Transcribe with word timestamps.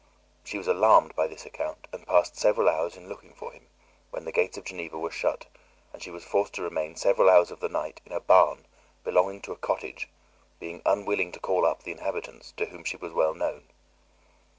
She 0.43 0.57
was 0.57 0.67
alarmed 0.67 1.15
by 1.15 1.27
this 1.27 1.45
account 1.45 1.87
and 1.93 2.07
passed 2.07 2.35
several 2.35 2.67
hours 2.67 2.97
in 2.97 3.07
looking 3.07 3.35
for 3.35 3.51
him, 3.51 3.67
when 4.09 4.25
the 4.25 4.31
gates 4.31 4.57
of 4.57 4.63
Geneva 4.63 4.97
were 4.97 5.11
shut, 5.11 5.45
and 5.93 6.01
she 6.01 6.09
was 6.09 6.23
forced 6.23 6.53
to 6.55 6.63
remain 6.63 6.95
several 6.95 7.29
hours 7.29 7.51
of 7.51 7.59
the 7.59 7.69
night 7.69 8.01
in 8.03 8.11
a 8.11 8.19
barn 8.19 8.65
belonging 9.03 9.41
to 9.41 9.51
a 9.51 9.57
cottage, 9.57 10.09
being 10.59 10.81
unwilling 10.87 11.31
to 11.33 11.39
call 11.39 11.67
up 11.67 11.83
the 11.83 11.91
inhabitants, 11.91 12.51
to 12.57 12.65
whom 12.65 12.83
she 12.83 12.97
was 12.97 13.13
well 13.13 13.35
known. 13.35 13.67